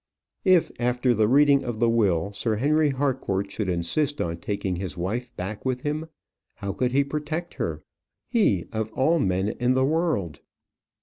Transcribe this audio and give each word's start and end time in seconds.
If, 0.45 0.71
after 0.79 1.13
the 1.13 1.27
reading 1.27 1.63
of 1.63 1.79
the 1.79 1.87
will, 1.87 2.33
Sir 2.33 2.55
Henry 2.55 2.89
Harcourt 2.89 3.51
should 3.51 3.69
insist 3.69 4.19
on 4.19 4.37
taking 4.37 4.77
his 4.77 4.97
wife 4.97 5.29
back 5.35 5.63
with 5.63 5.81
him, 5.81 6.07
how 6.55 6.73
could 6.73 6.91
he 6.91 7.03
protect 7.03 7.53
her 7.61 7.83
he, 8.27 8.65
of 8.73 8.91
all 8.93 9.19
men 9.19 9.49
in 9.49 9.75
the 9.75 9.85
world? 9.85 10.39